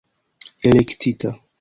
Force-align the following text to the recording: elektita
elektita 0.63 1.37